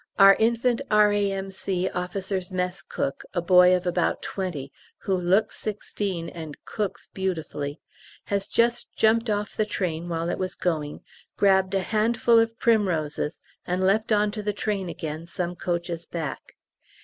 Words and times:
Our 0.17 0.35
infant 0.39 0.81
R.A.M.C. 0.89 1.87
(Officer's 1.91 2.51
Mess) 2.51 2.81
cook 2.81 3.23
(a 3.35 3.41
boy 3.43 3.75
of 3.75 3.85
about 3.85 4.23
twenty, 4.23 4.73
who 5.01 5.15
looks 5.15 5.59
sixteen 5.59 6.27
and 6.27 6.57
cooks 6.65 7.07
beautifully) 7.13 7.79
has 8.23 8.47
just 8.47 8.91
jumped 8.95 9.29
off 9.29 9.55
the 9.55 9.63
train 9.63 10.09
while 10.09 10.27
it 10.29 10.39
was 10.39 10.55
going, 10.55 11.01
grabbed 11.37 11.75
a 11.75 11.81
handful 11.81 12.39
of 12.39 12.57
primroses, 12.57 13.39
and 13.67 13.83
leapt 13.83 14.11
on 14.11 14.31
to 14.31 14.41
the 14.41 14.53
train 14.53 14.89
again 14.89 15.27
some 15.27 15.55
coaches 15.55 16.07
back. 16.07 16.55